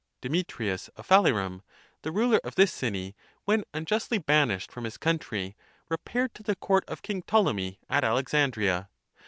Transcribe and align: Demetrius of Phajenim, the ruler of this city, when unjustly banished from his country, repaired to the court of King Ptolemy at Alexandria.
Demetrius 0.19 0.87
of 0.95 1.07
Phajenim, 1.07 1.61
the 2.01 2.11
ruler 2.11 2.39
of 2.43 2.55
this 2.55 2.73
city, 2.73 3.15
when 3.45 3.63
unjustly 3.71 4.17
banished 4.17 4.71
from 4.71 4.83
his 4.83 4.97
country, 4.97 5.55
repaired 5.89 6.33
to 6.33 6.41
the 6.41 6.55
court 6.55 6.83
of 6.87 7.03
King 7.03 7.21
Ptolemy 7.21 7.77
at 7.87 8.03
Alexandria. 8.03 8.89